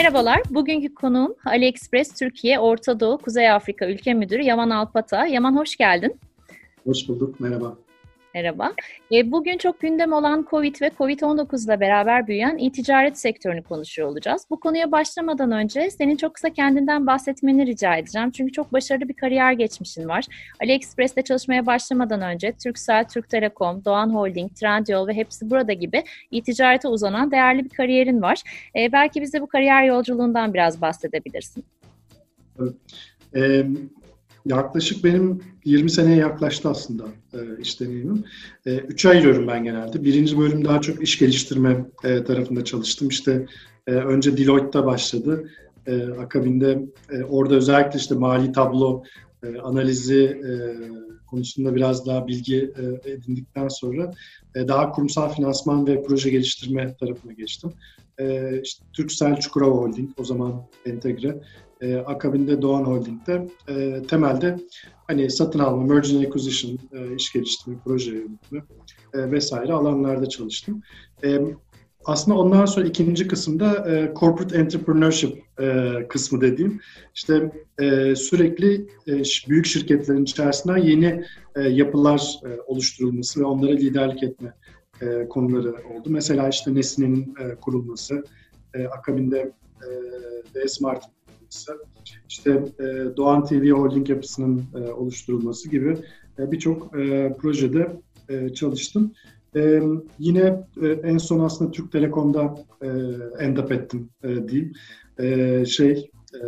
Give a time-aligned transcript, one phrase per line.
[0.00, 5.26] Merhabalar, bugünkü konuğum AliExpress Türkiye Orta Doğu Kuzey Afrika Ülke Müdürü Yaman Alpata.
[5.26, 6.20] Yaman hoş geldin.
[6.84, 7.76] Hoş bulduk, merhaba.
[8.34, 8.72] Merhaba.
[9.12, 14.46] E, bugün çok gündem olan COVID ve COVID-19 ile beraber büyüyen e-ticaret sektörünü konuşuyor olacağız.
[14.50, 18.30] Bu konuya başlamadan önce senin çok kısa kendinden bahsetmeni rica edeceğim.
[18.30, 20.24] Çünkü çok başarılı bir kariyer geçmişin var.
[20.62, 26.88] AliExpress'te çalışmaya başlamadan önce Turkcell, Türk Telekom, Doğan Holding, Trendyol ve hepsi burada gibi e-ticarete
[26.88, 28.42] uzanan değerli bir kariyerin var.
[28.76, 31.64] E, belki bize bu kariyer yolculuğundan biraz bahsedebilirsin.
[32.58, 32.74] Evet.
[34.46, 38.24] Yaklaşık benim 20 seneye yaklaştı aslında e, iş deneyimim.
[38.66, 40.04] E, üçe ayırıyorum ben genelde.
[40.04, 43.08] Birinci bölüm daha çok iş geliştirme e, tarafında çalıştım.
[43.08, 43.46] İşte
[43.86, 45.50] e, önce Deloitte'da başladı.
[45.86, 49.02] E, akabinde e, orada özellikle işte mali tablo
[49.42, 50.50] e, analizi e,
[51.26, 52.72] konusunda biraz daha bilgi
[53.04, 54.14] e, edindikten sonra
[54.54, 57.72] e, daha kurumsal finansman ve proje geliştirme tarafına geçtim.
[58.18, 61.40] E, işte Türksel Çukurova Holding o zaman entegre
[61.80, 64.56] e, akabinde Doğan Holding'de e, temelde
[65.06, 68.62] hani satın alma, merger and acquisition, e, iş geliştirme, proje yönetimi
[69.14, 70.82] e, vesaire alanlarda çalıştım.
[71.24, 71.40] E,
[72.04, 76.80] aslında ondan sonra ikinci kısımda e, corporate entrepreneurship e, kısmı dediğim
[77.14, 81.24] işte e, sürekli e, büyük şirketlerin içerisinden yeni
[81.56, 84.54] e, yapılar e, oluşturulması ve onlara liderlik etme
[85.02, 86.06] e, konuları oldu.
[86.06, 88.24] Mesela işte Nesne'nin e, kurulması,
[88.74, 89.52] e, akabinde
[90.54, 91.04] e, Smart
[91.50, 91.78] yapısı,
[92.28, 95.96] işte e, Doğan TV Holding yapısının e, oluşturulması gibi
[96.38, 97.92] e, birçok e, projede
[98.28, 99.12] e, çalıştım.
[99.56, 99.82] E,
[100.18, 102.88] yine e, en son aslında Türk Telekom'da e,
[103.44, 104.72] end up ettim e, diyeyim.
[105.18, 106.40] E, şey e,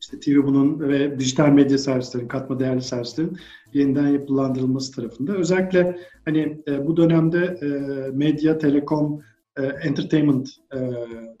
[0.00, 3.36] işte TV bunun ve dijital medya servislerin, katma değerli servislerin
[3.72, 5.32] yeniden yapılandırılması tarafında.
[5.32, 7.66] Özellikle hani e, bu dönemde e,
[8.10, 9.20] medya, telekom,
[9.56, 10.78] e, entertainment e,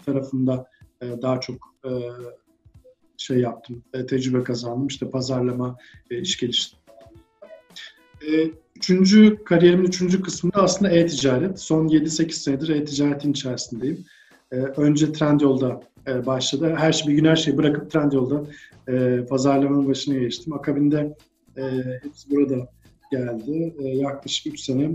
[0.04, 0.66] tarafında
[1.02, 1.90] e, daha çok e,
[3.16, 4.86] şey yaptım, e, tecrübe kazandım.
[4.86, 5.76] İşte pazarlama,
[6.10, 6.80] iş geliştirme.
[8.76, 11.60] Üçüncü, kariyerimin üçüncü kısmında aslında e-ticaret.
[11.60, 14.04] Son 7-8 senedir e-ticaretin içerisindeyim.
[14.50, 15.80] Önce Trendyol'da
[16.26, 16.74] başladı.
[16.76, 18.44] Her şey, bir gün her şeyi bırakıp Trendyol'da
[19.24, 20.52] pazarlamanın başına geçtim.
[20.52, 21.16] Akabinde
[22.02, 22.68] hepsi burada
[23.10, 23.74] geldi.
[23.80, 24.90] Yaklaşık 3 sene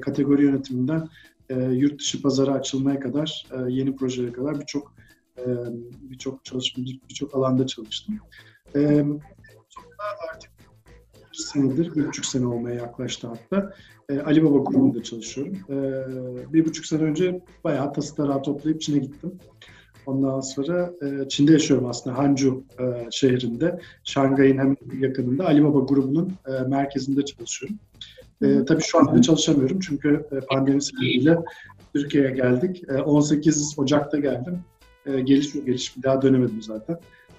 [0.00, 1.08] kategori yönetiminden
[1.70, 4.94] yurt dışı pazara açılmaya kadar, yeni projelere kadar birçok
[6.02, 8.18] birçok çalışma, birçok alanda çalıştım.
[8.74, 10.50] Sonra artık
[11.32, 13.72] bir senedir, bir buçuk sene olmaya yaklaştı hatta.
[14.24, 15.58] Ali Baba grubunda çalışıyorum.
[16.52, 19.32] Bir buçuk sene önce bayağı tası tarağı toplayıp Çin'e gittim.
[20.06, 20.92] Ondan sonra
[21.28, 22.64] Çin'de yaşıyorum aslında Hanju
[23.10, 23.80] şehrinde.
[24.04, 26.32] Şangay'ın hemen yakınında Ali Baba grubunun
[26.66, 27.78] merkezinde çalışıyorum.
[28.42, 31.38] E, tabii şu anda çalışamıyorum çünkü pandemi sebebiyle
[31.94, 32.82] Türkiye'ye geldik.
[33.04, 34.58] 18 Ocak'ta geldim
[35.06, 36.98] e, geliş geliş bir daha dönemedim zaten.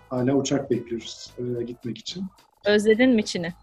[0.10, 2.24] Hala uçak bekliyoruz e, gitmek için.
[2.66, 3.54] Özledin mi Çin'i?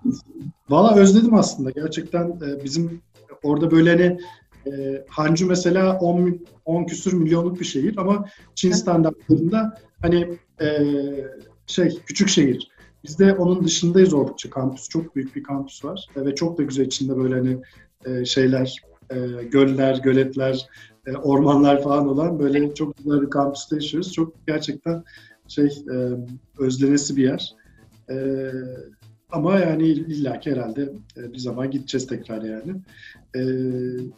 [0.68, 1.70] Valla özledim aslında.
[1.70, 3.02] Gerçekten e, bizim
[3.42, 4.18] orada böyle hani
[4.66, 10.66] e, Hancu mesela 10, 10 küsür milyonluk bir şehir ama Çin standartlarında hani e,
[11.66, 12.68] şey küçük şehir.
[13.04, 14.50] Biz de onun dışındayız oldukça.
[14.50, 17.58] Kampüs çok büyük bir kampüs var ve çok da güzel içinde böyle hani
[18.04, 18.76] e, şeyler,
[19.10, 20.66] e, göller, göletler,
[21.06, 24.12] e, ormanlar falan olan böyle çok güzel bir kampüste yaşıyoruz.
[24.12, 25.04] Çok gerçekten
[25.48, 25.96] şey e,
[26.58, 27.54] özlenesi bir yer.
[28.10, 28.50] E,
[29.32, 32.74] ama yani illaki herhalde e, bir zaman gideceğiz tekrar yani.
[33.36, 33.42] E,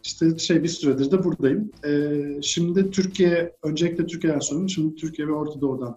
[0.04, 1.70] işte şey bir süredir de buradayım.
[1.86, 4.68] E, şimdi Türkiye, öncelikle Türkiye'den sorumluyum.
[4.68, 5.96] Şimdi Türkiye ve Orta Doğu'dan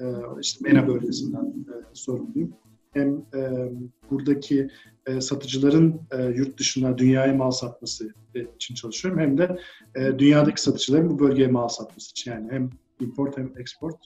[0.00, 0.04] e,
[0.40, 2.52] işte MENA bölgesinden e, sorumluyum.
[2.92, 3.70] Hem e,
[4.10, 4.70] buradaki
[5.06, 8.14] e, satıcıların e, yurt dışına dünyaya mal satması
[8.56, 9.20] için çalışıyorum.
[9.20, 9.58] Hem de
[9.94, 12.30] e, dünyadaki satıcıların bu bölgeye mal satması için.
[12.30, 12.70] Yani hem
[13.00, 13.96] import hem export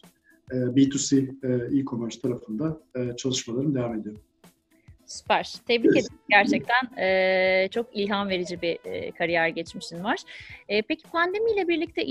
[0.53, 4.17] e, B2C e, e-commerce tarafında e, çalışmalarım devam ediyor.
[5.09, 5.53] Süper.
[5.67, 6.19] Tebrik ederim.
[6.31, 10.19] Gerçekten e, çok ilham verici bir e, kariyer geçmişin var.
[10.69, 12.03] E, peki pandemiyle birlikte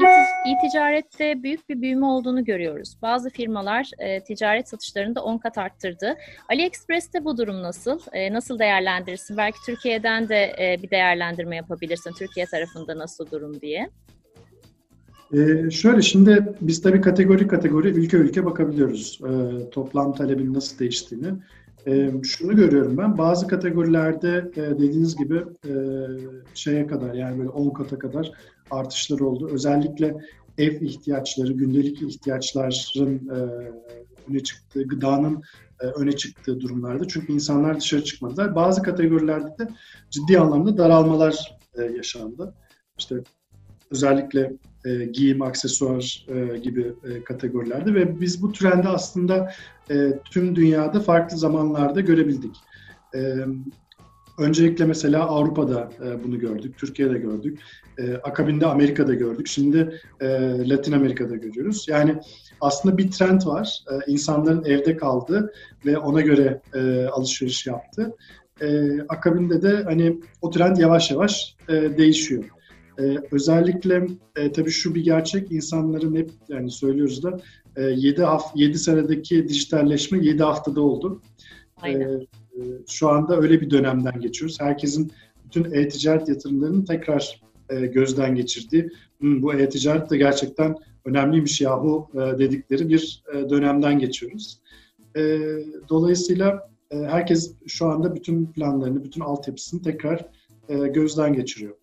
[0.46, 2.98] e-ticarette büyük bir büyüme olduğunu görüyoruz.
[3.02, 6.18] Bazı firmalar e, ticaret satışlarını da 10 kat arttırdı.
[6.50, 8.00] AliExpress'te bu durum nasıl?
[8.14, 9.38] E, nasıl değerlendirirsin?
[9.38, 12.14] Belki Türkiye'den de e, bir değerlendirme yapabilirsin.
[12.20, 13.90] Türkiye tarafında nasıl durum diye.
[15.34, 19.20] Ee, şöyle şimdi biz tabii kategori kategori ülke ülke bakabiliyoruz.
[19.24, 21.28] Ee, toplam talebin nasıl değiştiğini.
[22.24, 25.74] Şunu görüyorum ben, bazı kategorilerde e, dediğiniz gibi e,
[26.54, 28.32] şeye kadar yani böyle 10 kata kadar
[28.72, 29.50] artışlar oldu.
[29.52, 30.18] Özellikle
[30.58, 33.38] ev ihtiyaçları, gündelik ihtiyaçların e,
[34.30, 35.44] öne çıktığı, gıdanın
[35.80, 37.08] e, öne çıktığı durumlarda.
[37.08, 38.56] Çünkü insanlar dışarı çıkmadılar.
[38.56, 39.70] Bazı kategorilerde de
[40.10, 42.54] ciddi anlamda daralmalar e, yaşandı.
[42.98, 43.16] İşte
[43.92, 44.54] özellikle
[44.88, 49.52] e, giyim, aksesuar e, gibi e, kategorilerde ve biz bu trendi aslında
[49.92, 52.56] e, tüm dünyada farklı zamanlarda görebildik.
[53.16, 53.36] E,
[54.40, 57.60] öncelikle mesela Avrupa'da e, bunu gördük, Türkiye'de gördük,
[57.98, 60.28] e, akabinde Amerika'da gördük, şimdi e,
[60.70, 61.86] Latin Amerika'da görüyoruz.
[61.90, 62.16] Yani
[62.62, 65.54] aslında bir trend var, e, insanların evde kaldı
[65.86, 68.16] ve ona göre e, alışveriş yaptı.
[68.62, 72.44] E, akabinde de hani o trend yavaş yavaş e, değişiyor.
[73.00, 77.40] Ee, özellikle e, tabii şu bir gerçek, insanların hep yani söylüyoruz da
[77.76, 81.22] e, 7, haf 7 senedeki dijitalleşme 7 haftada oldu.
[81.82, 82.22] Aynen.
[82.22, 84.58] E, şu anda öyle bir dönemden geçiyoruz.
[84.60, 85.12] Herkesin
[85.46, 88.90] bütün e-ticaret yatırımlarının tekrar e, gözden geçirdiği,
[89.22, 94.60] bu e-ticaret de gerçekten önemliymiş yahu e, dedikleri bir e, dönemden geçiyoruz.
[95.18, 95.40] E,
[95.90, 100.26] dolayısıyla e, herkes şu anda bütün planlarını, bütün altyapısını tekrar
[100.70, 101.74] e, gözden geçiriyor.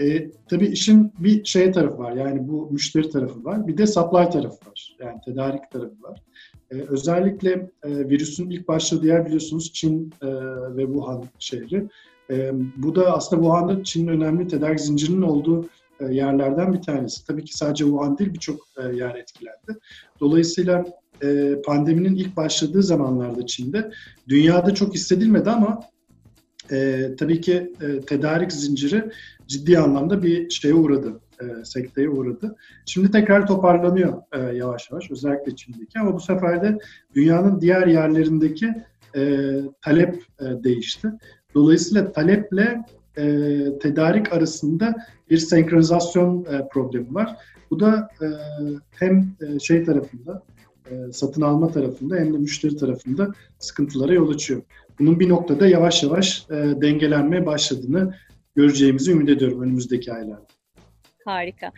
[0.00, 2.12] E, tabii işin bir şey tarafı var.
[2.12, 3.66] Yani bu müşteri tarafı var.
[3.66, 4.96] Bir de supply tarafı var.
[5.00, 6.22] Yani tedarik tarafı var.
[6.70, 10.26] E, özellikle e, virüsün ilk başladığı yer biliyorsunuz Çin e,
[10.76, 11.88] ve Wuhan şehri.
[12.30, 15.68] E, bu da aslında Wuhan'da Çin'in önemli tedarik zincirinin olduğu
[16.00, 17.26] e, yerlerden bir tanesi.
[17.26, 19.80] Tabii ki sadece Wuhan değil birçok e, yer etkilendi.
[20.20, 20.84] Dolayısıyla
[21.22, 23.90] e, pandeminin ilk başladığı zamanlarda Çin'de
[24.28, 25.80] dünyada çok hissedilmedi ama
[26.72, 29.10] e, tabii ki e, tedarik zinciri
[29.46, 32.56] ciddi anlamda bir şeye uğradı, e, sekteye uğradı.
[32.86, 36.78] Şimdi tekrar toparlanıyor e, yavaş yavaş, özellikle Çin'deki ama bu sefer de
[37.14, 38.74] dünyanın diğer yerlerindeki
[39.16, 39.50] e,
[39.82, 41.08] talep e, değişti.
[41.54, 42.84] Dolayısıyla taleple
[43.16, 43.24] e,
[43.78, 44.94] tedarik arasında
[45.30, 47.36] bir senkronizasyon e, problemi var.
[47.70, 48.26] Bu da e,
[48.90, 50.42] hem e, şey tarafında,
[50.90, 54.62] e, satın alma tarafında hem de müşteri tarafında sıkıntılara yol açıyor.
[54.98, 58.14] Bunun bir noktada yavaş yavaş e, dengelenmeye başladığını
[58.56, 60.46] göreceğimizi ümit ediyorum önümüzdeki aylarda.
[61.24, 61.72] Harika.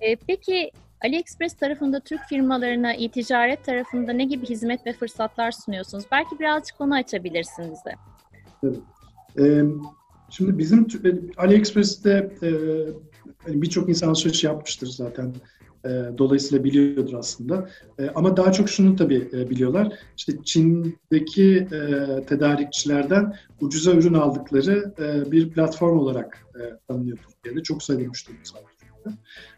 [0.00, 0.70] E, peki
[1.04, 6.04] AliExpress tarafında Türk firmalarına e-ticaret tarafında ne gibi hizmet ve fırsatlar sunuyorsunuz?
[6.12, 7.94] Belki birazcık onu açabilirsiniz de.
[8.60, 8.78] Tabii.
[9.38, 9.62] Ee,
[10.30, 12.48] şimdi bizim e, AliExpress'te e,
[13.44, 15.34] hani birçok insan alışveriş yapmıştır zaten.
[15.84, 15.88] E,
[16.18, 17.68] dolayısıyla biliyordur aslında.
[17.98, 19.92] E, ama daha çok şunu tabii e, biliyorlar.
[20.16, 27.62] İşte Çin'deki e, tedarikçilerden ucuza ürün aldıkları e, bir platform olarak e, tanınıyor Türkiye'de.
[27.62, 28.62] Çok sayıda müşterimiz var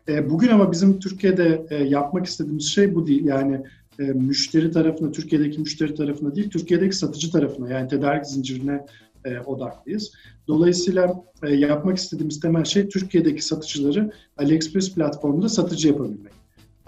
[0.09, 3.25] E, bugün ama bizim Türkiye'de e, yapmak istediğimiz şey bu değil.
[3.25, 3.61] Yani
[3.99, 8.87] e, müşteri tarafına, Türkiye'deki müşteri tarafına değil, Türkiye'deki satıcı tarafına yani tedarik zincirine
[9.25, 10.13] e, odaklıyız.
[10.49, 16.33] Dolayısıyla e, yapmak istediğimiz temel şey Türkiye'deki satıcıları AliExpress platformunda satıcı yapabilmek.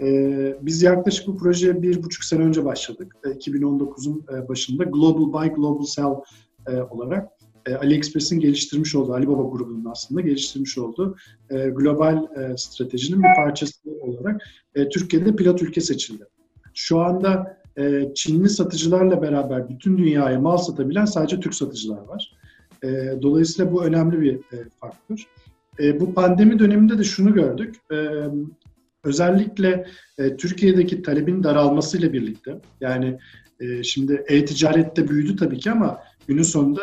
[0.01, 0.07] E,
[0.61, 3.15] biz yaklaşık bu projeye bir buçuk sene önce başladık.
[3.25, 6.15] E, 2019'un e, başında Global Buy, Global Sell
[6.67, 7.29] e, olarak
[7.65, 11.15] e, AliExpress'in geliştirmiş olduğu, Alibaba grubunun aslında geliştirmiş olduğu
[11.49, 14.41] e, global e, stratejinin bir parçası olarak
[14.75, 16.25] e, Türkiye'de pilot ülke seçildi.
[16.73, 22.31] Şu anda e, Çinli satıcılarla beraber bütün dünyaya mal satabilen sadece Türk satıcılar var.
[22.83, 25.27] E, dolayısıyla bu önemli bir e, faktör.
[25.79, 27.75] E, bu pandemi döneminde de şunu gördük.
[27.91, 27.97] E,
[29.03, 29.85] özellikle
[30.17, 33.19] e, Türkiye'deki talebin daralmasıyla birlikte, yani
[33.59, 36.81] e, şimdi e-ticarette büyüdü tabii ki ama günün sonunda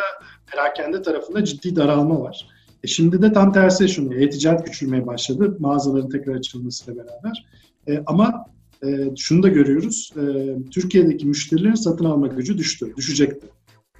[0.53, 2.49] perakende tarafında ciddi daralma var.
[2.85, 4.21] E şimdi de tam tersi yaşanıyor.
[4.21, 7.47] E-ticaret küçülmeye başladı mağazaların tekrar açılmasıyla beraber.
[7.89, 8.45] E, ama
[8.87, 10.13] e, şunu da görüyoruz.
[10.17, 10.23] E,
[10.71, 13.47] Türkiye'deki müşterilerin satın alma gücü düştü, düşecekti.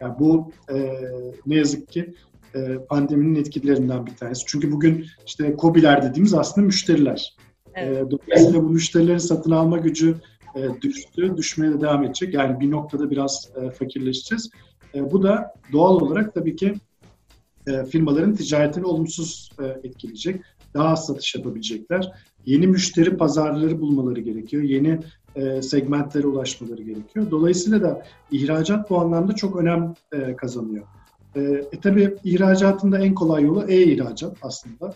[0.01, 0.91] Yani bu e,
[1.47, 2.15] ne yazık ki
[2.55, 4.43] e, pandeminin etkilerinden bir tanesi.
[4.47, 7.37] Çünkü bugün işte COBİ'ler dediğimiz aslında müşteriler.
[7.75, 8.07] Evet.
[8.07, 10.15] E, dolayısıyla bu müşterilerin satın alma gücü
[10.57, 12.35] e, düştü, düşmeye de devam edecek.
[12.35, 14.51] Yani bir noktada biraz e, fakirleşeceğiz.
[14.95, 16.75] E, bu da doğal olarak tabii ki
[17.67, 20.43] e, firmaların ticaretini olumsuz e, etkileyecek.
[20.75, 22.13] Daha az satış yapabilecekler
[22.47, 24.63] yeni müşteri pazarları bulmaları gerekiyor.
[24.63, 24.99] Yeni
[25.37, 27.31] e, segmentlere ulaşmaları gerekiyor.
[27.31, 30.85] Dolayısıyla da ihracat bu anlamda çok önem e, kazanıyor.
[31.37, 34.95] E, e tabii ihracatın da en kolay yolu e-ihracat aslında.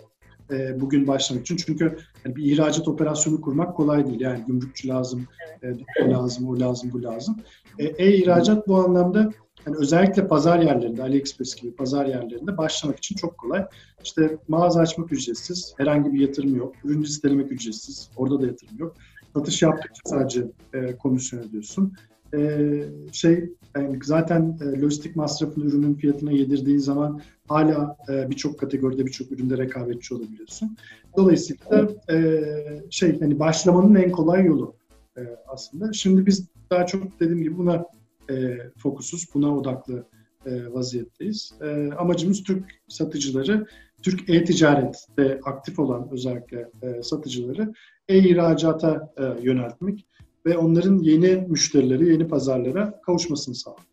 [0.51, 1.57] E, bugün başlamak için.
[1.57, 4.21] Çünkü yani bir ihracat operasyonu kurmak kolay değil.
[4.21, 5.27] Yani gümrükçü lazım,
[5.63, 5.69] e,
[6.11, 7.37] lazım, o lazım, bu lazım.
[7.79, 9.31] E, e-ihracat bu anlamda
[9.67, 13.67] yani özellikle pazar yerlerinde, AliExpress gibi pazar yerlerinde başlamak için çok kolay.
[14.05, 16.75] İşte mağaza açmak ücretsiz, herhangi bir yatırım yok.
[16.85, 18.97] Ürün listelemek ücretsiz, orada da yatırım yok.
[19.35, 21.93] Satış yaptıkça sadece e, komisyon ödüyorsun.
[22.35, 29.07] E, şey yani zaten e, lojistik masrafını ürünün fiyatına yedirdiğin zaman hala e, birçok kategoride
[29.07, 30.77] birçok üründe rekabetçi olabiliyorsun.
[31.17, 32.43] Dolayısıyla e,
[32.91, 34.75] şey hani başlamanın en kolay yolu
[35.17, 35.93] e, aslında.
[35.93, 37.85] Şimdi biz daha çok dediğim gibi buna
[38.31, 40.07] e, fokusuz, buna odaklı
[40.47, 41.53] e, vaziyetteyiz.
[41.61, 43.67] E, amacımız Türk satıcıları,
[44.03, 47.73] Türk e-ticarette aktif olan özellikle e, satıcıları
[48.09, 50.07] e-ihracata e, yöneltmek
[50.47, 53.85] ve onların yeni müşterileri, yeni pazarlara kavuşmasını sağlamak.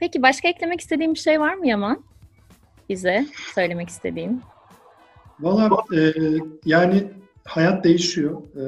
[0.00, 2.04] Peki başka eklemek istediğim bir şey var mı Yaman?
[2.88, 4.40] Bize söylemek istediğin.
[5.40, 6.12] Valla e,
[6.64, 7.10] yani
[7.44, 8.42] hayat değişiyor.
[8.56, 8.64] E,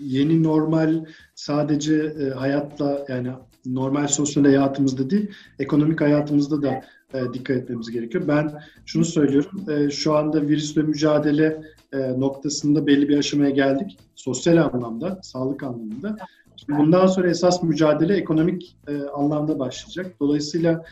[0.00, 3.30] yeni normal sadece e, hayatla yani
[3.66, 8.28] normal sosyal hayatımızda değil, ekonomik hayatımızda da e, dikkat etmemiz gerekiyor.
[8.28, 8.52] Ben
[8.86, 13.98] şunu söylüyorum, e, şu anda virüsle mücadele e, noktasında belli bir aşamaya geldik.
[14.14, 16.16] Sosyal anlamda, sağlık anlamında.
[16.56, 20.14] Şimdi bundan sonra esas mücadele ekonomik e, anlamda başlayacak.
[20.20, 20.84] Dolayısıyla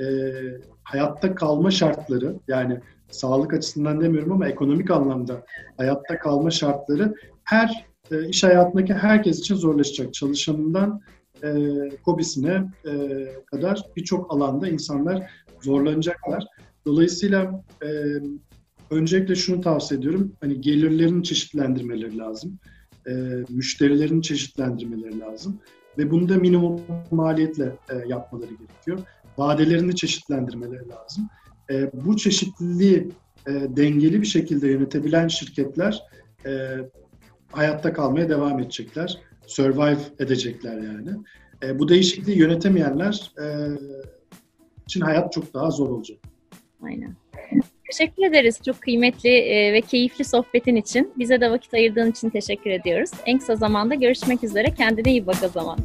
[0.00, 0.04] e,
[0.82, 5.42] hayatta kalma şartları yani sağlık açısından demiyorum ama ekonomik anlamda
[5.76, 10.14] hayatta kalma şartları her e, iş hayatındaki herkes için zorlaşacak.
[10.14, 11.00] Çalışanından
[11.44, 11.52] e,
[12.04, 12.92] kobisine e,
[13.46, 15.30] kadar birçok alanda insanlar
[15.62, 16.44] zorlanacaklar.
[16.86, 17.88] Dolayısıyla e,
[18.90, 20.32] öncelikle şunu tavsiye ediyorum.
[20.40, 22.58] Hani gelirlerini çeşitlendirmeleri lazım.
[23.08, 23.12] E,
[23.48, 25.60] müşterilerini çeşitlendirmeleri lazım.
[25.98, 26.80] Ve bunu da minimum
[27.10, 28.98] maliyetle e, yapmaları gerekiyor.
[29.38, 31.28] Vadelerini çeşitlendirmeleri lazım.
[31.70, 33.08] E, bu çeşitliliği
[33.46, 36.02] e, dengeli bir şekilde yönetebilen şirketler
[36.46, 36.78] e,
[37.52, 39.18] hayatta kalmaya devam edecekler.
[39.50, 41.10] Survive edecekler yani.
[41.62, 43.46] E, bu değişikliği yönetemeyenler e,
[44.86, 46.18] için hayat çok daha zor olacak.
[46.82, 47.14] Aynen.
[47.90, 51.12] Teşekkür ederiz çok kıymetli e, ve keyifli sohbetin için.
[51.18, 53.10] Bize de vakit ayırdığın için teşekkür ediyoruz.
[53.26, 54.74] En kısa zamanda görüşmek üzere.
[54.74, 55.78] Kendine iyi bak o zaman.